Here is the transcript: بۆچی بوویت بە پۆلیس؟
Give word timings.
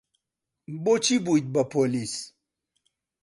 بۆچی 0.83 1.15
بوویت 1.25 1.45
بە 1.53 1.61
پۆلیس؟ 1.71 2.13